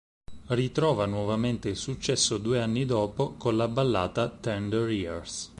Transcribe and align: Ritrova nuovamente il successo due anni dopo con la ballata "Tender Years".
Ritrova 0.47 1.05
nuovamente 1.05 1.69
il 1.69 1.75
successo 1.77 2.39
due 2.39 2.59
anni 2.59 2.87
dopo 2.87 3.33
con 3.33 3.55
la 3.55 3.67
ballata 3.67 4.27
"Tender 4.31 4.89
Years". 4.89 5.49